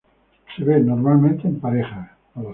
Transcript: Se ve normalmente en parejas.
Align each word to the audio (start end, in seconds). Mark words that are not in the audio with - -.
Se 0.55 0.63
ve 0.63 0.79
normalmente 0.79 1.47
en 1.47 1.59
parejas. 1.59 2.09